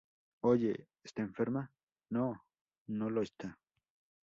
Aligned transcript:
¡Oye!¡ 0.41 0.87
está 1.05 1.21
enferma!¡ 1.21 1.69
no, 2.09 2.43
no 2.87 3.11
lo 3.11 3.21
está! 3.21 3.59